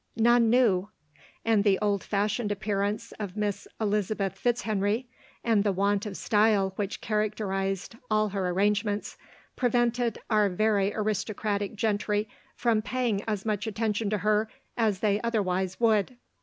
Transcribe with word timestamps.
None 0.15 0.49
knew; 0.49 0.89
and 1.45 1.63
the 1.63 1.77
old 1.77 2.03
fashioned 2.03 2.51
appearance 2.51 3.11
of 3.19 3.35
Mrs. 3.35 3.67
Eliza 3.79 4.15
beth 4.15 4.35
Fitzhenrv, 4.35 5.05
and 5.43 5.63
the 5.63 5.71
want 5.71 6.07
of 6.07 6.17
style 6.17 6.73
which 6.75 7.01
characterized 7.01 7.95
all 8.09 8.29
her 8.29 8.49
arrangements, 8.49 9.15
prevented 9.55 10.17
our 10.27 10.49
very 10.49 10.91
aristocratic 10.91 11.75
gentry 11.75 12.27
from 12.55 12.81
paying 12.81 13.21
as 13.27 13.45
much 13.45 13.67
attention 13.67 14.09
to 14.09 14.17
her 14.17 14.49
as 14.75 15.01
they 15.01 15.21
otherwise 15.21 15.79
would. 15.79 16.17